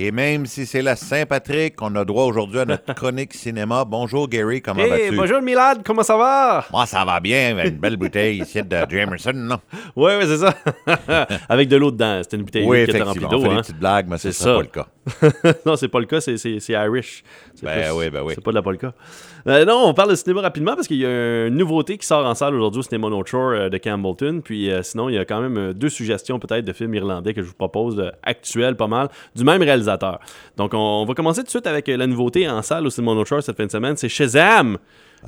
Et 0.00 0.12
même 0.12 0.46
si 0.46 0.64
c'est 0.64 0.80
la 0.80 0.94
Saint-Patrick, 0.94 1.74
on 1.82 1.92
a 1.96 2.04
droit 2.04 2.22
aujourd'hui 2.22 2.60
à 2.60 2.64
notre 2.64 2.92
chronique 2.94 3.34
cinéma. 3.34 3.84
Bonjour 3.84 4.28
Gary, 4.28 4.62
comment 4.62 4.80
Hey, 4.80 4.90
vas-tu? 4.90 5.16
bonjour 5.16 5.42
Milad, 5.42 5.82
comment 5.84 6.04
ça 6.04 6.16
va? 6.16 6.64
Moi, 6.70 6.86
ça 6.86 7.04
va 7.04 7.18
bien, 7.18 7.50
avec 7.58 7.72
une 7.72 7.78
belle 7.80 7.96
bouteille 7.96 8.38
ici 8.42 8.62
de 8.62 8.76
Jamerson, 8.88 9.32
non? 9.34 9.58
Oui, 9.96 10.12
oui, 10.20 10.24
c'est 10.24 10.36
ça. 10.38 10.54
Avec 11.48 11.66
de 11.68 11.76
l'eau 11.76 11.90
dedans. 11.90 12.20
C'était 12.22 12.36
une 12.36 12.44
bouteille 12.44 12.64
Oui, 12.64 12.84
qui 12.84 12.90
était 12.90 13.02
remplie 13.02 13.26
d'eau. 13.26 13.42
des 13.42 13.48
Hein? 13.48 13.56
petites 13.56 13.78
blagues, 13.80 14.06
mais 14.08 14.18
c'est 14.18 14.30
ça. 14.30 14.54
pas 14.54 14.60
le 14.60 14.66
cas. 14.66 14.86
non, 15.66 15.74
c'est 15.74 15.88
pas 15.88 15.98
le 15.98 16.06
cas, 16.06 16.20
c'est, 16.20 16.36
Irish. 16.68 17.24
Ben 17.60 17.90
oui, 17.92 18.08
ben 18.08 18.22
oui. 18.22 18.34
C'est 18.36 18.44
pas 18.44 18.52
de 18.52 18.56
la 18.56 18.62
polka. 18.62 18.92
Euh, 19.46 19.64
non, 19.64 19.86
on 19.86 19.94
parle 19.94 20.10
de 20.10 20.14
cinéma 20.14 20.40
rapidement 20.40 20.74
parce 20.74 20.88
qu'il 20.88 20.98
y 20.98 21.06
a 21.06 21.46
une 21.46 21.56
nouveauté 21.56 21.96
qui 21.98 22.06
sort 22.06 22.26
en 22.26 22.34
salle 22.34 22.54
aujourd'hui 22.54 22.80
au 22.80 22.82
cinéma 22.82 23.08
North 23.08 23.32
euh, 23.34 23.68
de 23.68 23.78
Campbellton. 23.78 24.40
Puis 24.44 24.70
euh, 24.70 24.82
sinon, 24.82 25.08
il 25.08 25.14
y 25.14 25.18
a 25.18 25.24
quand 25.24 25.40
même 25.40 25.72
deux 25.72 25.88
suggestions 25.88 26.38
peut-être 26.38 26.64
de 26.64 26.72
films 26.72 26.94
irlandais 26.94 27.34
que 27.34 27.42
je 27.42 27.48
vous 27.48 27.54
propose, 27.54 28.10
actuels 28.22 28.76
pas 28.76 28.88
mal, 28.88 29.08
du 29.34 29.44
même 29.44 29.62
réalisateur. 29.62 30.20
Donc 30.56 30.72
on, 30.74 31.04
va 31.04 31.14
commencer 31.14 31.40
tout 31.40 31.46
de 31.46 31.50
suite 31.50 31.66
avec 31.66 31.88
la 31.88 32.06
nouveauté 32.06 32.48
en 32.48 32.62
salle 32.62 32.86
au 32.86 32.90
cinéma 32.90 33.14
North 33.14 33.40
cette 33.40 33.56
fin 33.56 33.66
de 33.66 33.70
semaine. 33.70 33.96
C'est 33.96 34.08
Shazam! 34.08 34.78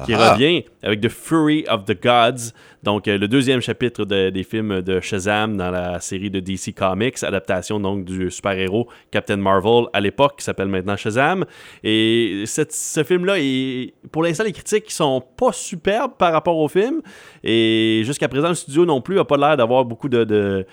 Qui 0.04 0.14
Ah. 0.14 0.32
revient 0.32 0.64
avec 0.82 1.00
The 1.00 1.08
Fury 1.08 1.64
of 1.68 1.84
the 1.84 2.00
Gods, 2.02 2.52
donc 2.82 3.08
euh, 3.08 3.18
le 3.18 3.28
deuxième 3.28 3.60
chapitre 3.60 4.04
de- 4.04 4.30
des 4.30 4.42
films 4.44 4.82
de 4.82 5.00
Shazam 5.00 5.56
dans 5.56 5.70
la 5.70 6.00
série 6.00 6.30
de 6.30 6.40
DC 6.40 6.72
Comics, 6.74 7.22
adaptation 7.22 7.80
donc 7.80 8.04
du 8.04 8.30
super-héros 8.30 8.88
Captain 9.10 9.36
Marvel 9.36 9.86
à 9.92 10.00
l'époque, 10.00 10.34
qui 10.38 10.44
s'appelle 10.44 10.68
maintenant 10.68 10.96
Shazam. 10.96 11.44
Et 11.82 12.44
cette- 12.46 12.72
ce 12.72 13.02
film-là, 13.02 13.34
pour 14.12 14.22
l'instant, 14.22 14.44
les 14.44 14.52
critiques 14.52 14.90
sont 14.90 15.22
pas 15.36 15.52
superbes 15.52 16.12
par 16.18 16.32
rapport 16.32 16.56
au 16.56 16.68
film. 16.68 17.00
Et 17.42 18.02
jusqu'à 18.04 18.28
présent, 18.28 18.48
le 18.48 18.54
studio 18.54 18.84
non 18.86 19.00
plus 19.00 19.18
a 19.18 19.24
pas 19.24 19.36
l'air 19.36 19.56
d'avoir 19.56 19.84
beaucoup 19.84 20.08
de- 20.08 20.24
de 20.24 20.66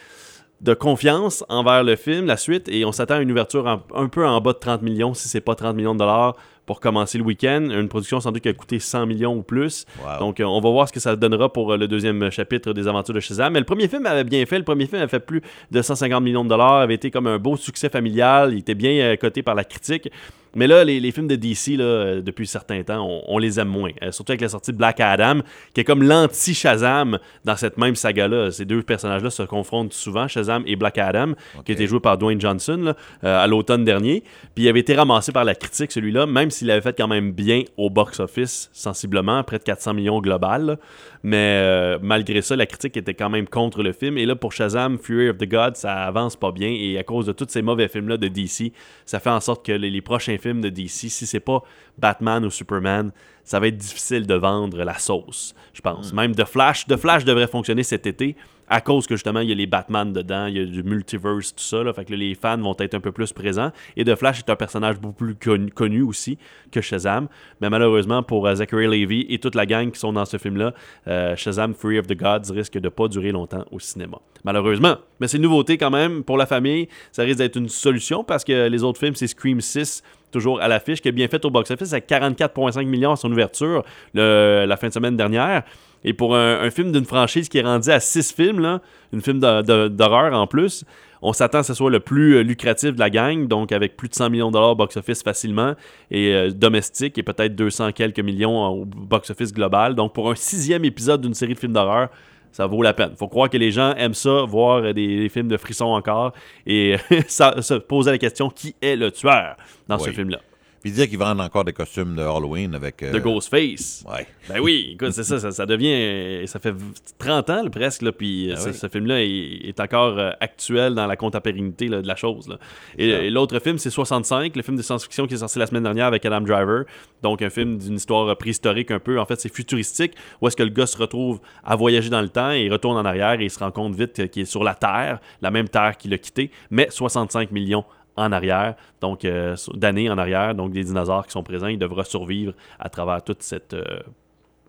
de 0.59 0.73
confiance 0.73 1.43
envers 1.49 1.83
le 1.83 1.95
film, 1.95 2.25
la 2.25 2.35
suite, 2.35 2.67
et 2.67 2.83
on 2.83 2.91
s'attend 2.91 3.13
à 3.17 3.21
une 3.21 3.29
ouverture 3.31 3.67
en- 3.67 3.83
un 3.93 4.07
peu 4.07 4.25
en 4.25 4.41
bas 4.41 4.53
de 4.53 4.57
30 4.57 4.81
millions, 4.81 5.13
si 5.13 5.27
c'est 5.27 5.39
pas 5.39 5.53
30 5.53 5.75
millions 5.75 5.93
de 5.93 5.99
dollars 5.99 6.35
pour 6.67 6.81
commencer 6.81 7.17
le 7.17 7.23
week-end. 7.23 7.69
Une 7.71 7.87
production 7.87 8.19
sans 8.19 8.31
doute 8.31 8.43
qui 8.43 8.49
a 8.49 8.53
coûté 8.53 8.77
100 8.77 9.07
millions 9.07 9.35
ou 9.35 9.41
plus. 9.41 9.85
Wow. 10.03 10.19
Donc, 10.19 10.39
euh, 10.39 10.43
on 10.43 10.59
va 10.59 10.69
voir 10.69 10.87
ce 10.87 10.93
que 10.93 10.99
ça 10.99 11.15
donnera 11.15 11.51
pour 11.51 11.71
euh, 11.71 11.77
le 11.77 11.87
deuxième 11.87 12.29
chapitre 12.29 12.73
des 12.73 12.87
aventures 12.87 13.15
de 13.15 13.19
Shazam. 13.21 13.53
Mais 13.53 13.59
le 13.59 13.65
premier 13.65 13.87
film 13.87 14.05
avait 14.05 14.25
bien 14.25 14.45
fait. 14.45 14.59
Le 14.59 14.65
premier 14.65 14.85
film 14.85 15.01
avait 15.01 15.09
fait 15.09 15.21
plus 15.21 15.41
de 15.71 15.81
150 15.81 16.21
millions 16.21 16.43
de 16.43 16.49
dollars, 16.49 16.81
avait 16.81 16.95
été 16.95 17.09
comme 17.09 17.25
un 17.25 17.39
beau 17.39 17.55
succès 17.55 17.89
familial. 17.89 18.53
Il 18.53 18.59
était 18.59 18.75
bien 18.75 18.91
euh, 18.91 19.15
coté 19.15 19.41
par 19.41 19.55
la 19.55 19.63
critique. 19.63 20.09
Mais 20.57 20.65
là, 20.65 20.83
les, 20.83 20.99
les 20.99 21.11
films 21.11 21.27
de 21.27 21.35
DC, 21.35 21.77
là, 21.77 21.83
euh, 21.83 22.21
depuis 22.21 22.43
un 22.43 22.47
certain 22.47 22.81
temps, 22.81 23.05
on, 23.07 23.21
on 23.27 23.37
les 23.37 23.59
aime 23.59 23.67
moins. 23.67 23.91
Euh, 24.01 24.11
surtout 24.11 24.31
avec 24.31 24.41
la 24.41 24.49
sortie 24.49 24.71
de 24.71 24.77
Black 24.77 24.99
Adam, 24.99 25.41
qui 25.73 25.81
est 25.81 25.83
comme 25.83 26.01
l'anti-Shazam 26.01 27.19
dans 27.45 27.55
cette 27.55 27.77
même 27.77 27.95
saga-là. 27.95 28.49
Ces 28.49 28.65
deux 28.65 28.81
personnages-là 28.81 29.29
se 29.29 29.43
confrontent 29.43 29.93
souvent, 29.93 30.27
Shazam 30.27 30.63
et 30.65 30.75
Black 30.75 30.97
Adam, 30.97 31.33
qui 31.63 31.73
été 31.73 31.85
joué 31.85 31.99
par 31.99 32.17
Dwayne 32.17 32.41
Johnson 32.41 32.77
là, 32.77 32.95
euh, 33.23 33.43
à 33.43 33.45
l'automne 33.45 33.83
dernier. 33.83 34.23
Puis 34.55 34.63
il 34.63 34.69
avait 34.69 34.79
été 34.79 34.95
ramassé 34.95 35.31
par 35.31 35.43
la 35.43 35.53
critique, 35.53 35.91
celui-là, 35.91 36.25
même 36.25 36.49
s'il 36.57 36.71
avait 36.71 36.81
fait 36.81 36.97
quand 36.97 37.07
même 37.07 37.31
bien 37.31 37.63
au 37.77 37.89
box-office, 37.89 38.69
sensiblement, 38.73 39.43
près 39.43 39.59
de 39.59 39.63
400 39.63 39.93
millions 39.93 40.19
global. 40.19 40.65
là. 40.65 40.77
Mais 41.23 41.61
euh, 41.61 41.99
malgré 42.01 42.41
ça, 42.41 42.55
la 42.55 42.65
critique 42.65 42.97
était 42.97 43.13
quand 43.13 43.29
même 43.29 43.47
contre 43.47 43.83
le 43.83 43.91
film. 43.91 44.17
Et 44.17 44.25
là, 44.25 44.35
pour 44.35 44.51
Shazam, 44.53 44.97
Fury 44.97 45.29
of 45.29 45.37
the 45.37 45.47
Gods, 45.47 45.75
ça 45.75 46.05
avance 46.05 46.35
pas 46.35 46.51
bien. 46.51 46.69
Et 46.69 46.97
à 46.97 47.03
cause 47.03 47.25
de 47.25 47.31
tous 47.31 47.47
ces 47.49 47.61
mauvais 47.61 47.87
films-là 47.87 48.17
de 48.17 48.27
DC, 48.27 48.71
ça 49.05 49.19
fait 49.19 49.29
en 49.29 49.39
sorte 49.39 49.65
que 49.65 49.71
les, 49.71 49.89
les 49.89 50.01
prochains 50.01 50.37
films 50.37 50.61
de 50.61 50.69
DC, 50.69 51.09
si 51.09 51.25
c'est 51.25 51.39
pas 51.39 51.63
Batman 51.97 52.45
ou 52.45 52.49
Superman, 52.49 53.11
ça 53.43 53.59
va 53.59 53.67
être 53.67 53.77
difficile 53.77 54.27
de 54.27 54.33
vendre 54.33 54.83
la 54.83 54.95
sauce, 54.95 55.55
je 55.73 55.81
pense. 55.81 56.11
Même 56.11 56.35
The 56.35 56.45
Flash, 56.45 56.85
The 56.85 56.97
Flash 56.97 57.23
devrait 57.23 57.47
fonctionner 57.47 57.83
cet 57.83 58.05
été 58.05 58.35
à 58.67 58.81
cause 58.81 59.07
que 59.07 59.15
justement 59.15 59.39
il 59.39 59.49
y 59.49 59.51
a 59.51 59.55
les 59.55 59.65
Batman 59.65 60.11
dedans, 60.11 60.47
il 60.47 60.57
y 60.57 60.61
a 60.61 60.65
du 60.65 60.83
multiverse, 60.83 61.55
tout 61.55 61.63
ça. 61.63 61.77
Fait 61.93 62.05
que 62.05 62.13
les 62.13 62.35
fans 62.35 62.57
vont 62.57 62.75
être 62.79 62.95
un 62.95 62.99
peu 62.99 63.11
plus 63.11 63.31
présents. 63.33 63.71
Et 63.95 64.03
The 64.03 64.15
Flash 64.15 64.39
est 64.39 64.49
un 64.49 64.55
personnage 64.55 64.99
beaucoup 64.99 65.33
plus 65.35 65.69
connu, 65.69 66.01
aussi 66.01 66.37
que 66.71 66.81
Shazam. 66.81 67.27
Mais 67.61 67.69
malheureusement 67.69 68.23
pour 68.23 68.47
euh, 68.47 68.55
Zachary 68.55 68.87
Levy 68.87 69.25
et 69.29 69.39
toute 69.39 69.55
la 69.55 69.65
gang 69.65 69.91
qui 69.91 69.99
sont 69.99 70.13
dans 70.13 70.25
ce 70.25 70.37
film-là, 70.37 70.73
euh, 71.07 71.35
Shazam 71.35 71.73
Fury 71.73 71.99
of 71.99 72.07
the 72.07 72.17
Gods 72.17 72.53
risque 72.53 72.77
de 72.77 72.89
pas 72.89 73.07
durer 73.07 73.31
longtemps 73.31 73.65
au 73.71 73.79
cinéma. 73.79 74.19
Malheureusement. 74.43 74.97
Mais 75.19 75.27
c'est 75.27 75.37
une 75.37 75.43
nouveauté 75.43 75.77
quand 75.77 75.89
même 75.89 76.23
pour 76.23 76.37
la 76.37 76.45
famille. 76.45 76.87
Ça 77.11 77.23
risque 77.23 77.39
d'être 77.39 77.55
une 77.55 77.69
solution 77.69 78.23
parce 78.23 78.43
que 78.43 78.67
les 78.67 78.83
autres 78.83 78.99
films, 78.99 79.15
c'est 79.15 79.27
Scream 79.27 79.61
6 79.61 80.03
toujours 80.31 80.61
à 80.61 80.67
l'affiche, 80.67 81.01
qui 81.01 81.07
a 81.07 81.11
bien 81.11 81.27
fait 81.29 81.43
au 81.45 81.49
box-office 81.49 81.93
avec 81.93 82.09
44,5 82.09 82.85
millions 82.85 83.13
à 83.13 83.15
son 83.15 83.31
ouverture 83.31 83.83
la 84.13 84.77
fin 84.77 84.89
de 84.89 84.93
semaine 84.93 85.15
dernière. 85.15 85.63
Et 86.03 86.13
pour 86.13 86.35
un, 86.35 86.61
un 86.61 86.69
film 86.69 86.91
d'une 86.91 87.05
franchise 87.05 87.49
qui 87.49 87.57
est 87.57 87.63
rendu 87.63 87.89
à 87.89 87.99
6 87.99 88.33
films, 88.33 88.59
là, 88.59 88.81
une 89.13 89.21
film 89.21 89.39
d'horreur 89.39 90.33
en 90.33 90.47
plus, 90.47 90.85
on 91.21 91.33
s'attend 91.33 91.61
que 91.61 91.65
ce 91.65 91.73
soit 91.73 91.89
le 91.89 91.99
plus 91.99 92.35
euh, 92.35 92.43
lucratif 92.43 92.93
de 92.93 92.99
la 92.99 93.09
gang, 93.09 93.47
donc 93.47 93.71
avec 93.71 93.97
plus 93.97 94.09
de 94.09 94.15
100 94.15 94.29
millions 94.29 94.47
de 94.47 94.53
dollars 94.53 94.71
au 94.71 94.75
box-office 94.75 95.23
facilement, 95.23 95.73
et 96.11 96.33
euh, 96.33 96.51
domestique, 96.51 97.17
et 97.17 97.23
peut-être 97.23 97.55
200 97.55 97.91
quelques 97.93 98.19
millions 98.19 98.65
au 98.67 98.85
box-office 98.85 99.53
global. 99.53 99.95
Donc 99.95 100.13
pour 100.13 100.29
un 100.29 100.35
sixième 100.35 100.85
épisode 100.85 101.21
d'une 101.21 101.33
série 101.33 101.53
de 101.53 101.59
films 101.59 101.73
d'horreur, 101.73 102.09
ça 102.51 102.65
vaut 102.65 102.81
la 102.81 102.93
peine. 102.93 103.11
Faut 103.15 103.27
croire 103.27 103.49
que 103.49 103.57
les 103.57 103.71
gens 103.71 103.93
aiment 103.95 104.13
ça, 104.13 104.43
voir 104.43 104.81
des, 104.81 104.93
des 104.93 105.29
films 105.29 105.47
de 105.47 105.57
frissons 105.57 105.85
encore, 105.85 106.33
et 106.65 106.95
ça, 107.27 107.61
se 107.61 107.75
poser 107.75 108.11
la 108.11 108.17
question 108.17 108.49
qui 108.49 108.75
est 108.81 108.95
le 108.95 109.11
tueur 109.11 109.57
dans 109.87 109.99
ce 109.99 110.11
film-là? 110.11 110.39
Puis 110.87 110.93
dire 110.95 111.09
qu'ils 111.09 111.17
vendent 111.19 111.41
encore 111.41 111.65
des 111.65 111.73
costumes 111.73 112.15
de 112.15 112.21
Halloween 112.21 112.73
avec. 112.73 113.03
euh, 113.03 113.11
De 113.11 113.19
Ghostface. 113.19 114.05
Ouais. 114.09 114.25
Ben 114.47 114.61
oui, 114.61 114.91
écoute, 114.93 115.11
c'est 115.11 115.25
ça, 115.25 115.37
ça, 115.37 115.51
ça 115.51 115.65
devient. 115.65 115.91
euh, 115.91 116.45
Ça 116.47 116.59
fait 116.59 116.71
v- 116.71 116.77
30 117.19 117.49
ans 117.49 117.63
là, 117.63 117.69
presque, 117.69 118.03
là, 118.03 118.13
puis 118.13 118.49
euh, 118.49 118.53
Ah 118.55 118.61
ce, 118.61 118.69
oui. 118.69 118.73
ce 118.73 118.87
film-là 118.87 119.21
est, 119.21 119.67
est 119.67 119.79
encore 119.81 120.17
euh, 120.17 120.31
actuel 120.39 120.95
dans 120.95 121.05
la 121.05 121.17
contemporanéité 121.17 121.89
de 121.89 122.07
la 122.07 122.15
chose. 122.15 122.47
là. 122.47 122.57
Et, 122.97 123.09
et 123.09 123.29
l'autre 123.29 123.59
film, 123.59 123.77
c'est 123.77 123.89
65, 123.89 124.55
le 124.55 124.61
film 124.61 124.77
de 124.77 124.81
science-fiction 124.81 125.27
qui 125.27 125.33
est 125.33 125.37
sorti 125.39 125.59
la 125.59 125.65
semaine 125.67 125.83
dernière 125.83 126.05
avec 126.05 126.25
Adam 126.25 126.39
Driver. 126.39 126.85
Donc, 127.21 127.41
un 127.41 127.49
film 127.49 127.77
d'une 127.77 127.95
histoire 127.95 128.27
euh, 128.29 128.35
préhistorique 128.35 128.89
un 128.91 128.99
peu. 128.99 129.19
En 129.19 129.25
fait, 129.25 129.41
c'est 129.41 129.53
futuristique, 129.53 130.13
où 130.41 130.47
est-ce 130.47 130.55
que 130.55 130.63
le 130.63 130.69
gars 130.69 130.85
se 130.85 130.97
retrouve 130.97 131.41
à 131.65 131.75
voyager 131.75 132.09
dans 132.09 132.21
le 132.21 132.29
temps 132.29 132.51
et 132.53 132.63
il 132.63 132.71
retourne 132.71 132.95
en 132.95 133.03
arrière 133.03 133.41
et 133.41 133.43
il 133.43 133.51
se 133.51 133.59
rend 133.59 133.71
compte 133.71 133.93
vite 133.93 134.19
euh, 134.21 134.27
qu'il 134.27 134.43
est 134.43 134.45
sur 134.45 134.63
la 134.63 134.73
Terre, 134.73 135.19
la 135.41 135.51
même 135.51 135.67
Terre 135.67 135.97
qu'il 135.97 136.13
a 136.13 136.17
quittée, 136.17 136.49
mais 136.71 136.87
65 136.89 137.51
millions 137.51 137.83
en 138.17 138.31
arrière, 138.31 138.75
donc 138.99 139.23
euh, 139.23 139.55
d'années 139.73 140.09
en 140.09 140.17
arrière, 140.17 140.55
donc 140.55 140.71
des 140.71 140.83
dinosaures 140.83 141.25
qui 141.25 141.31
sont 141.31 141.43
présents, 141.43 141.67
il 141.67 141.79
devra 141.79 142.03
survivre 142.03 142.53
à 142.79 142.89
travers 142.89 143.23
toute 143.23 143.43
cette 143.43 143.73
euh, 143.73 143.99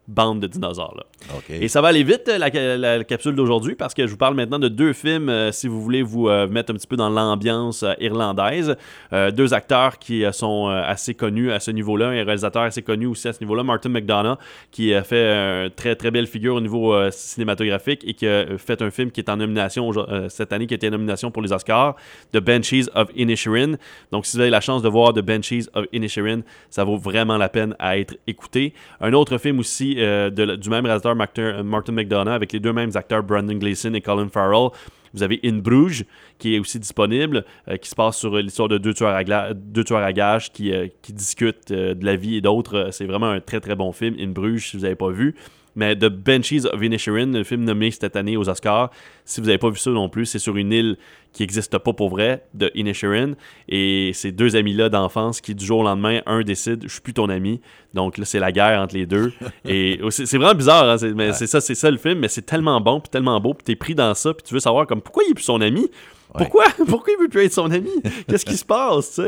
bande 0.09 0.41
de 0.41 0.47
dinosaures 0.47 0.95
là. 0.97 1.05
OK. 1.37 1.51
Et 1.51 1.69
ça 1.69 1.81
va 1.81 1.89
aller 1.89 2.03
vite, 2.03 2.29
la, 2.29 2.49
la- 2.77 3.05
capsule 3.05 3.35
d'aujourd'hui, 3.35 3.75
parce 3.75 3.93
que 3.95 4.07
je 4.07 4.11
vous 4.11 4.17
parle 4.17 4.35
maintenant 4.35 4.59
de 4.59 4.69
deux 4.69 4.93
films, 4.93 5.29
euh, 5.29 5.53
si 5.53 5.69
vous 5.69 5.81
voulez 5.83 6.03
vous 6.03 6.29
euh, 6.29 6.49
mettre 6.49 6.73
un 6.73 6.75
petit 6.75 6.87
peu 6.87 6.97
dans 6.97 7.11
l'ambiance 7.11 7.83
euh, 7.83 7.93
irlandaise. 8.01 8.75
Euh, 9.13 9.31
deux 9.31 9.53
acteurs 9.55 9.99
qui 9.99 10.25
euh, 10.25 10.33
sont 10.33 10.69
euh, 10.69 10.83
assez 10.85 11.15
connus 11.15 11.53
à 11.53 11.61
ce 11.61 11.71
niveau-là, 11.71 12.07
un 12.09 12.25
réalisateur 12.25 12.63
assez 12.63 12.83
connu 12.83 13.07
aussi 13.07 13.29
à 13.29 13.33
ce 13.33 13.41
niveau-là, 13.41 13.63
Martin 13.63 13.91
McDonough, 13.91 14.39
qui 14.71 14.95
a 14.95 15.03
fait 15.03 15.27
une 15.65 15.71
très 15.71 15.95
très 15.95 16.11
belle 16.11 16.27
figure 16.27 16.55
au 16.55 16.61
niveau 16.61 16.95
euh, 16.95 17.11
cinématographique 17.13 18.03
et 18.07 18.15
qui 18.15 18.27
a 18.27 18.47
fait 18.57 18.81
un 18.83 18.91
film 18.91 19.11
qui 19.11 19.21
est 19.21 19.29
en 19.29 19.37
nomination 19.37 19.91
euh, 19.97 20.29
cette 20.29 20.53
année, 20.53 20.67
qui 20.67 20.75
a 20.75 20.77
été 20.77 20.89
en 20.89 20.93
nomination 20.93 21.31
pour 21.31 21.43
les 21.43 21.53
Oscars, 21.53 21.97
The 22.33 22.39
Banshees 22.39 22.89
of 22.95 23.09
Inisherin. 23.15 23.75
Donc 24.13 24.25
si 24.27 24.37
vous 24.37 24.41
avez 24.41 24.51
la 24.51 24.61
chance 24.61 24.83
de 24.83 24.89
voir 24.89 25.13
The 25.13 25.21
Banshees 25.21 25.69
of 25.75 25.85
Inisherin, 25.93 26.41
ça 26.71 26.85
vaut 26.85 26.97
vraiment 26.97 27.37
la 27.37 27.49
peine 27.49 27.75
à 27.79 27.99
être 27.99 28.17
écouté. 28.27 28.73
Un 29.01 29.13
autre 29.13 29.37
film 29.39 29.59
aussi 29.59 29.98
euh, 29.99 30.31
de- 30.31 30.57
du 30.57 30.71
même 30.71 30.85
réalisateur 30.85 31.15
Martin, 31.15 31.63
Martin 31.63 31.93
McDonough 31.93 32.33
avec 32.33 32.53
les 32.53 32.61
deux 32.61 32.73
mêmes 32.73 32.91
acteurs 32.95 33.23
Brandon 33.23 33.55
Gleeson 33.55 33.93
et 33.95 34.01
Colin 34.01 34.29
Farrell. 34.29 34.69
Vous 35.15 35.23
avez 35.23 35.41
In 35.45 35.59
Bruges 35.59 36.05
qui 36.39 36.55
est 36.55 36.59
aussi 36.59 36.79
disponible, 36.79 37.45
euh, 37.69 37.77
qui 37.77 37.89
se 37.89 37.95
passe 37.95 38.19
sur 38.19 38.37
euh, 38.37 38.43
l'histoire 38.43 38.69
de 38.69 38.77
deux 38.79 38.93
tueurs 38.95 39.15
à, 39.15 39.55
deux 39.55 39.85
gages 40.13 40.53
qui, 40.53 40.73
euh, 40.73 40.87
qui 41.03 41.13
discutent 41.13 41.71
euh, 41.71 41.95
de 41.95 42.05
la 42.05 42.17
vie 42.17 42.37
et 42.37 42.41
d'autres. 42.41 42.77
Euh, 42.77 42.91
C'est 42.91 43.07
vraiment 43.07 43.31
un 43.31 43.41
très 43.41 43.61
très 43.61 43.75
bon 43.75 43.93
film. 43.93 44.17
In 44.21 44.29
Bruges, 44.29 44.69
si 44.71 44.77
vous 44.77 44.83
n'avez 44.83 44.97
pas 44.97 45.11
vu. 45.11 45.35
Mais 45.79 45.95
The 45.95 46.07
Banshees 46.09 46.67
of 46.67 46.83
Inisherin, 46.83 47.27
le 47.27 47.45
film 47.45 47.63
nommé 47.63 47.93
cette 47.93 48.17
année 48.17 48.37
aux 48.37 48.49
Oscars, 48.49 48.91
si 49.25 49.41
vous 49.41 49.47
n'avez 49.47 49.59
pas 49.59 49.71
vu 49.71 49.77
ça 49.79 49.91
non 49.91 50.09
plus, 50.09 50.27
c'est 50.27 50.41
sur 50.41 50.57
une 50.57 50.73
île 50.73 50.97
qui 51.33 51.43
n'existe 51.45 51.79
pas 51.79 51.93
pour 51.93 52.09
vrai, 52.11 52.43
de 52.53 52.69
Inisherin. 52.75 53.35
Et 53.69 54.11
ces 54.13 54.33
deux 54.33 54.57
amis-là 54.57 54.89
d'enfance 54.89 55.41
qui, 55.41 55.55
du 55.55 55.65
jour 55.65 55.79
au 55.79 55.83
lendemain, 55.85 56.21
un 56.27 56.43
décide, 56.43 56.83
je 56.83 56.89
suis 56.89 57.01
plus 57.01 57.15
ton 57.15 57.29
ami. 57.29 57.61
Donc 57.95 58.19
là, 58.19 58.25
c'est 58.25 58.41
la 58.41 58.51
guerre 58.51 58.81
entre 58.83 58.97
les 58.97 59.07
deux. 59.07 59.33
Et 59.65 60.01
c'est 60.11 60.27
c'est 60.27 60.37
vraiment 60.37 60.55
bizarre, 60.57 60.89
hein, 60.89 61.33
c'est- 61.33 61.47
ça, 61.47 61.61
c'est 61.61 61.77
ça 61.77 61.91
le 61.93 61.97
film, 61.97 62.19
mais 62.19 62.29
c'est 62.29 62.43
tellement 62.45 62.81
bon, 62.81 62.99
puis 62.99 63.09
tellement 63.11 63.39
beau, 63.41 63.55
puis 63.55 63.63
t'es 63.65 63.77
pris 63.77 63.95
dans 63.95 64.15
ça, 64.15 64.35
puis 64.35 64.43
tu 64.45 64.55
veux 64.55 64.61
savoir 64.61 64.85
comme 64.89 65.01
pourquoi 65.01 65.23
il 65.27 65.31
est 65.31 65.35
plus 65.35 65.45
son 65.45 65.61
ami? 65.61 65.89
Pourquoi? 66.37 66.65
Pourquoi 66.87 67.13
il 67.17 67.23
veut 67.23 67.29
plus 67.29 67.45
être 67.45 67.53
son 67.53 67.71
ami? 67.71 67.91
Qu'est-ce 68.29 68.45
qui 68.45 68.57
se 68.57 68.65
passe? 68.65 69.21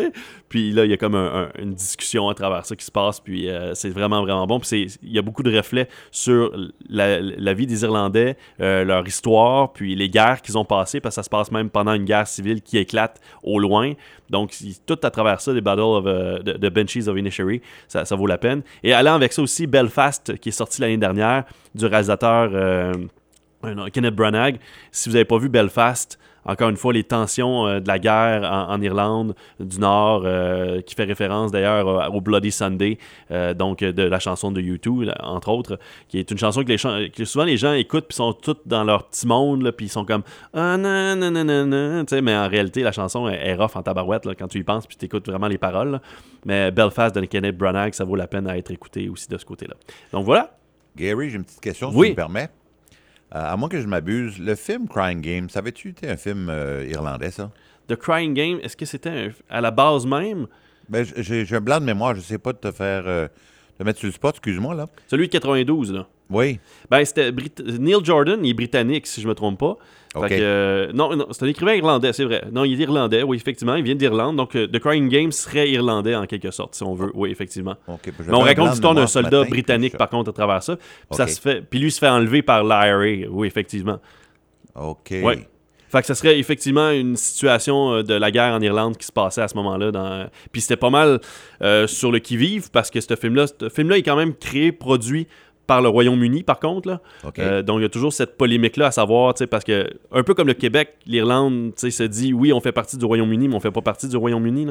Puis 0.49 0.71
là, 0.73 0.85
il 0.85 0.91
y 0.91 0.95
a 0.95 0.97
comme 0.97 1.15
un- 1.15 1.45
un- 1.45 1.63
une 1.63 1.73
discussion 1.75 2.29
à 2.29 2.35
travers 2.35 2.67
ça 2.67 2.77
qui 2.77 2.85
se 2.85 2.91
passe, 2.91 3.21
puis 3.21 3.49
euh, 3.49 3.75
c'est 3.75 3.89
vraiment, 3.91 4.23
vraiment 4.23 4.47
bon. 4.47 4.61
Puis 4.61 4.99
il 5.03 5.13
y 5.13 5.19
a 5.19 5.23
beaucoup 5.23 5.43
de 5.43 5.57
reflets 5.57 5.89
sur 6.11 6.53
la, 6.89 7.55
vie 7.55 7.67
des 7.67 7.83
Irlandais, 7.85 8.37
euh, 8.61 8.85
leur 8.85 9.07
histoire, 9.07 9.73
puis 9.73 9.95
les 9.95 10.09
guerres 10.11 10.43
qu'ils 10.43 10.59
ont 10.59 10.65
passées, 10.65 11.01
parce 11.01 11.15
que 11.15 11.21
ça 11.21 11.23
se 11.23 11.31
passe 11.31 11.51
même 11.51 11.71
pendant 11.71 11.95
une 11.95 12.05
guerre 12.05 12.27
civile 12.29 12.61
qui 12.63 12.79
éclate 12.79 13.21
au 13.43 13.59
loin. 13.59 13.93
Donc, 14.29 14.55
tout 14.87 14.99
à 15.03 15.11
travers 15.11 15.41
ça, 15.41 15.53
les 15.53 15.61
Battles 15.61 15.81
of, 15.81 16.05
euh, 16.07 16.39
de, 16.41 16.53
de 16.53 16.69
Banshees 16.69 17.09
of 17.09 17.17
Inisherin, 17.19 17.59
ça, 17.89 18.05
vaut 18.15 18.27
la 18.27 18.39
peine. 18.39 18.63
Et 18.85 18.93
allant 18.93 19.15
avec 19.15 19.33
ça 19.33 19.43
aussi, 19.43 19.67
Belfast, 19.67 20.37
qui 20.39 20.51
est 20.51 20.53
sorti 20.53 20.81
l'année 20.81 20.99
dernière, 20.99 21.45
du 21.75 21.87
réalisateur... 21.87 22.51
euh, 22.53 22.93
Kenneth 23.93 24.15
Branagh. 24.15 24.59
Si 24.91 25.09
vous 25.09 25.15
n'avez 25.15 25.27
pas 25.27 25.37
vu 25.39 25.49
Belfast, 25.51 26.19
encore 26.45 26.69
une 26.69 26.77
fois, 26.77 26.93
les 26.93 27.05
tensions 27.05 27.67
euh, 27.67 27.81
de 27.81 27.89
la 27.89 27.99
guerre 27.99 28.51
en, 28.69 28.81
Irlande 28.81 29.35
du 29.59 29.79
Nord, 29.79 30.23
euh, 30.25 30.81
qui 30.81 30.95
fait 30.95 31.05
référence 31.05 31.51
d'ailleurs 31.51 32.15
au 32.15 32.21
Bloody 32.21 32.51
Sunday, 32.51 32.99
euh, 33.31 33.53
donc 33.53 33.81
de 33.81 34.03
la 34.03 34.19
chanson 34.19 34.51
de 34.51 34.61
U2, 34.61 35.13
entre 35.21 35.51
autres, 35.51 35.79
qui 36.09 36.19
est 36.19 36.31
une 36.31 36.39
chanson 36.39 36.65
que, 36.65 36.69
les 36.69 37.11
que 37.11 37.25
souvent 37.25 37.45
les 37.45 37.57
gens 37.57 37.75
écoutent, 37.75 38.07
puis 38.07 38.17
sont 38.17 38.33
tous 38.33 38.57
dans 38.65 38.85
leur 38.85 39.09
petit 39.09 39.27
monde, 39.27 39.71
puis 39.73 39.87
ils 39.87 39.91
sont 39.91 40.05
comme 40.05 40.23
ah, 40.55 40.77
non, 40.77 41.17
non, 41.17 41.31
non, 41.31 42.07
mais 42.23 42.37
en 42.37 42.49
réalité, 42.49 42.83
la 42.83 42.93
chanson 42.93 43.29
est, 43.29 43.49
est 43.49 43.55
rough 43.55 43.77
en 43.77 43.83
tabarouette 43.83 44.25
là, 44.25 44.35
quand 44.35 44.49
tu 44.49 44.59
y 44.59 44.63
penses, 44.63 44.87
puis 44.87 44.97
tu 44.97 45.05
écoutes 45.05 45.29
vraiment 45.29 45.49
les 45.49 45.59
paroles. 45.59 46.01
Mais 46.47 46.71
Belfast 46.71 47.15
de 47.15 47.25
Kenneth 47.27 47.57
Branagh, 47.57 47.93
ça 47.93 48.05
vaut 48.05 48.17
la 48.17 48.27
peine 48.27 48.47
à 48.47 48.57
être 48.57 48.71
écouté 48.71 49.09
aussi 49.09 49.29
de 49.29 49.37
ce 49.37 49.45
côté-là. 49.45 49.75
Donc 50.13 50.25
voilà. 50.25 50.57
Gary, 50.97 51.31
j'ai 51.31 51.37
une 51.37 51.45
petite 51.45 51.61
question, 51.61 51.91
si 51.91 51.99
tu 51.99 52.11
me 52.11 52.15
permets. 52.15 52.49
Euh, 53.35 53.53
à 53.53 53.57
moins 53.57 53.69
que 53.69 53.81
je 53.81 53.87
m'abuse, 53.87 54.39
le 54.39 54.55
film 54.57 54.89
Crying 54.89 55.21
Game, 55.21 55.49
ça 55.51 55.61
avait-tu 55.61 55.91
été 55.91 56.09
un 56.09 56.17
film 56.17 56.49
euh, 56.51 56.85
irlandais, 56.89 57.31
ça? 57.31 57.51
The 57.89 57.97
Crying 57.97 58.35
Game, 58.35 58.59
est-ce 58.63 58.77
que 58.77 58.87
c'était 58.87 59.33
à 59.49 59.61
la 59.61 59.71
base 59.71 60.07
même? 60.07 60.47
Ben, 60.89 61.05
j'ai 61.17 61.47
un 61.55 61.61
blanc 61.61 61.79
de 61.79 61.85
mémoire, 61.85 62.15
je 62.15 62.21
sais 62.21 62.39
pas 62.39 62.53
de 62.53 62.59
te 62.59 62.73
faire... 62.73 63.05
Euh, 63.07 63.29
de 63.79 63.85
mettre 63.85 63.99
sur 63.99 64.09
le 64.09 64.13
spot, 64.13 64.35
excuse-moi, 64.35 64.75
là. 64.75 64.87
Celui 65.07 65.29
de 65.29 65.33
92, 65.33 65.93
là. 65.95 66.07
Oui. 66.31 66.59
Ben, 66.91 67.05
c'était 67.05 67.33
Neil 67.79 68.05
Jordan, 68.05 68.39
il 68.43 68.51
est 68.51 68.55
britannique, 68.55 69.07
si 69.07 69.21
je 69.21 69.29
me 69.29 69.35
trompe 69.35 69.59
pas. 69.59 69.77
Euh, 70.17 70.91
non, 70.93 71.15
non 71.15 71.27
c'est 71.31 71.45
un 71.45 71.49
écrivain 71.49 71.75
irlandais, 71.75 72.13
c'est 72.13 72.25
vrai. 72.25 72.45
Non, 72.53 72.65
il 72.65 72.81
est 72.81 72.83
irlandais, 72.83 73.23
oui, 73.23 73.37
effectivement. 73.37 73.77
Il 73.77 73.85
vient 73.85 73.95
d'Irlande. 73.95 74.37
Donc, 74.37 74.57
euh, 74.57 74.67
The 74.67 74.79
Crying 74.81 75.09
Game 75.09 75.31
serait 75.31 75.71
irlandais 75.71 76.17
en 76.17 76.27
quelque 76.27 76.51
sorte, 76.51 76.75
si 76.75 76.83
on 76.83 76.95
veut. 76.95 77.13
Oui, 77.15 77.31
effectivement. 77.31 77.77
Mais 77.87 78.35
on 78.35 78.41
raconte 78.41 78.71
l'histoire 78.71 78.95
d'un 78.95 79.07
soldat 79.07 79.45
britannique, 79.45 79.97
par 79.97 80.09
contre, 80.09 80.31
à 80.31 80.33
travers 80.33 80.63
ça. 80.63 80.77
Puis, 80.77 81.17
ça 81.17 81.27
se 81.27 81.41
fait, 81.41 81.63
puis 81.63 81.79
lui 81.79 81.91
se 81.91 81.99
fait 81.99 82.09
enlever 82.09 82.43
par 82.43 82.65
l'IRA. 82.65 83.29
Oui, 83.31 83.47
effectivement. 83.47 83.99
OK. 84.75 85.15
Oui. 85.23 85.35
Fait 85.89 86.03
que 86.03 86.07
ça 86.07 86.15
serait 86.15 86.39
effectivement 86.39 86.91
une 86.91 87.17
situation 87.17 87.95
euh, 87.95 88.03
de 88.05 88.15
la 88.15 88.31
guerre 88.31 88.55
en 88.55 88.61
Irlande 88.61 88.97
qui 88.97 89.05
se 89.05 89.11
passait 89.11 89.43
à 89.43 89.49
ce 89.49 89.57
moment-là. 89.57 89.91
Dans... 89.91 90.29
Puis 90.53 90.61
c'était 90.61 90.77
pas 90.77 90.91
mal 90.91 91.21
sur 91.87 92.13
le 92.13 92.19
qui-vive 92.21 92.71
parce 92.71 92.91
que 92.91 93.01
ce 93.01 93.17
film-là, 93.17 93.47
ce 93.49 93.69
film-là 93.69 93.99
est 93.99 94.03
quand 94.03 94.17
même 94.17 94.35
créé, 94.35 94.71
produit 94.71 95.27
par 95.71 95.83
le 95.83 95.89
Royaume-Uni, 95.89 96.43
par 96.43 96.59
contre. 96.59 96.89
Là. 96.89 97.01
Euh, 97.39 97.63
donc, 97.63 97.79
il 97.79 97.83
y 97.83 97.85
a 97.85 97.89
toujours 97.89 98.13
cette 98.13 98.37
polémique-là 98.37 98.87
à 98.87 98.91
savoir, 98.91 99.35
parce 99.49 99.63
que, 99.63 99.89
un 100.11 100.25
peu 100.25 100.35
comme 100.35 100.49
le 100.49 100.55
Québec, 100.55 100.97
l'Irlande 101.07 101.75
se 101.77 102.03
dit 102.03 102.33
oui, 102.33 102.53
on 102.53 102.61
fait 102.61 102.73
partie 102.73 102.99
du 102.99 103.05
Royaume-Uni, 103.05 103.47
mais 103.47 103.55
on 103.55 103.61
fait 103.61 103.71
pas 103.71 103.81
partie 103.81 104.09
du 104.09 104.17
Royaume-Uni. 104.17 104.67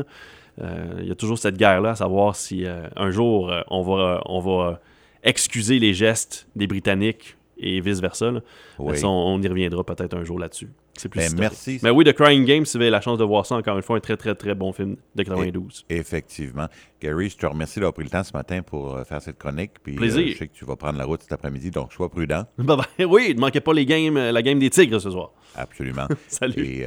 Euh, 0.61 0.87
il 0.99 1.07
y 1.07 1.11
a 1.11 1.15
toujours 1.15 1.37
cette 1.37 1.55
guerre-là 1.55 1.91
à 1.91 1.95
savoir 1.95 2.35
si 2.35 2.65
euh, 2.65 2.81
un 2.97 3.11
jour 3.11 3.49
on 3.69 3.81
va, 3.81 4.21
on 4.25 4.41
va 4.41 4.81
excuser 5.23 5.79
les 5.79 5.93
gestes 5.93 6.49
des 6.57 6.67
Britanniques 6.67 7.37
et 7.59 7.81
vice-versa. 7.81 8.31
On, 8.79 9.41
y 9.41 9.47
reviendra 9.47 9.83
peut-être 9.83 10.15
un 10.15 10.23
jour 10.23 10.39
là-dessus. 10.39 10.69
C'est 10.97 11.09
plus 11.09 11.19
ben, 11.19 11.39
merci. 11.39 11.79
Mais 11.83 11.89
oui, 11.89 12.03
The 12.03 12.13
Crying 12.13 12.45
Game, 12.45 12.65
si 12.65 12.77
vous 12.77 12.81
avez 12.81 12.91
la 12.91 13.01
chance 13.01 13.17
de 13.17 13.23
voir 13.23 13.45
ça, 13.45 13.55
encore 13.55 13.77
une 13.77 13.83
fois, 13.83 13.97
un 13.97 13.99
très, 13.99 14.17
très, 14.17 14.35
très 14.35 14.55
bon 14.55 14.73
film 14.73 14.97
de 15.15 15.23
92. 15.23 15.85
effectivement. 15.89 16.67
Gary, 17.01 17.29
je 17.29 17.37
te 17.37 17.45
remercie 17.45 17.75
d'avoir 17.75 17.93
pris 17.93 18.03
le 18.03 18.09
temps 18.09 18.23
ce 18.23 18.33
matin 18.33 18.61
pour 18.61 18.95
euh, 18.95 19.03
faire 19.03 19.21
cette 19.21 19.37
chronique. 19.37 19.71
Puis, 19.81 19.93
Plaisir. 19.93 20.21
Euh, 20.21 20.31
je 20.31 20.37
sais 20.37 20.47
que 20.47 20.53
tu 20.53 20.65
vas 20.65 20.75
prendre 20.75 20.97
la 20.97 21.05
route 21.05 21.21
cet 21.21 21.31
après-midi, 21.31 21.71
donc 21.71 21.93
sois 21.93 22.09
prudent. 22.09 22.45
oui, 22.99 23.33
ne 23.35 23.39
manquez 23.39 23.61
pas 23.61 23.73
les 23.73 23.85
games, 23.85 24.17
euh, 24.17 24.31
la 24.31 24.41
game 24.41 24.59
des 24.59 24.69
Tigres 24.69 24.99
ce 24.99 25.11
soir. 25.11 25.31
Absolument. 25.55 26.07
Salut. 26.27 26.65
Et, 26.65 26.85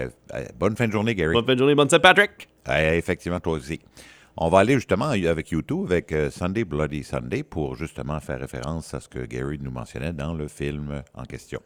bonne 0.59 0.77
fin 0.77 0.87
de 0.87 0.93
journée, 0.93 1.15
Gary. 1.15 1.33
Bonne 1.33 1.47
fin 1.47 1.55
de 1.55 1.59
journée, 1.59 1.75
bonne 1.75 1.89
Saint-Patrick. 1.89 2.49
effectivement, 2.69 3.41
toi 3.41 3.55
aussi. 3.55 3.81
On 4.37 4.49
va 4.49 4.61
aller 4.61 4.75
justement 4.75 5.11
avec 5.11 5.51
YouTube, 5.51 5.93
avec 5.93 6.15
Sunday 6.31 6.65
Bloody 6.65 7.05
Sunday, 7.05 7.43
pour 7.43 7.77
justement 7.77 8.19
faire 8.21 8.41
référence 8.41 8.95
à 8.95 9.01
ce 9.01 9.09
que 9.09 9.27
Gary 9.27 9.59
nous 9.61 9.71
mentionnait 9.71 10.15
dans 10.15 10.33
le 10.33 10.49
film 10.49 11.03
en 11.15 11.25
question. 11.25 11.61